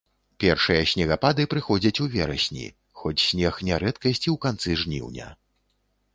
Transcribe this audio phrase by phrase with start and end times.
[0.43, 2.65] Першыя снегапады праходзяць у верасні,
[3.03, 5.31] хоць снег не рэдкасць і ў канцы жніўня.